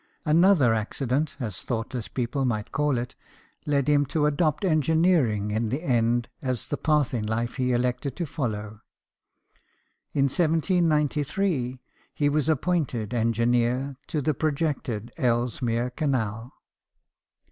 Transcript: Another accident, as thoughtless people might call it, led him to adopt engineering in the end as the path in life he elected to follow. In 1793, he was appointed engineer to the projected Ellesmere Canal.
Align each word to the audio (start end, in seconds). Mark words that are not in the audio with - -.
Another 0.25 0.73
accident, 0.73 1.35
as 1.39 1.61
thoughtless 1.61 2.07
people 2.07 2.43
might 2.43 2.71
call 2.71 2.97
it, 2.97 3.13
led 3.67 3.87
him 3.87 4.03
to 4.07 4.25
adopt 4.25 4.65
engineering 4.65 5.51
in 5.51 5.69
the 5.69 5.83
end 5.83 6.27
as 6.41 6.65
the 6.69 6.75
path 6.77 7.13
in 7.13 7.23
life 7.23 7.57
he 7.57 7.71
elected 7.71 8.15
to 8.15 8.25
follow. 8.25 8.81
In 10.11 10.23
1793, 10.25 11.79
he 12.15 12.29
was 12.29 12.49
appointed 12.49 13.13
engineer 13.13 13.95
to 14.07 14.21
the 14.23 14.33
projected 14.33 15.11
Ellesmere 15.17 15.91
Canal. 15.91 16.51